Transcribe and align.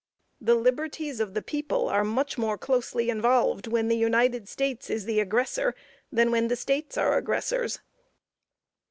The 0.41 0.55
liberties 0.55 1.19
of 1.19 1.35
the 1.35 1.43
people 1.43 1.87
are 1.87 2.03
much 2.03 2.35
more 2.35 2.57
closely 2.57 3.11
involved 3.11 3.67
when 3.67 3.87
the 3.87 3.95
United 3.95 4.49
States 4.49 4.89
is 4.89 5.05
the 5.05 5.19
aggressor, 5.19 5.75
than 6.11 6.31
when 6.31 6.47
the 6.47 6.55
States 6.55 6.97
are 6.97 7.15
aggressors. 7.19 7.81